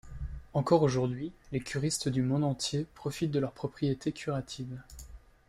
Encore 0.55 0.81
aujourd’hui, 0.81 1.31
les 1.51 1.59
curistes 1.59 2.09
du 2.09 2.23
monde 2.23 2.43
entier 2.43 2.87
profitent 2.95 3.29
de 3.29 3.37
leurs 3.37 3.51
propriétés 3.51 4.11
curatives. 4.11 4.81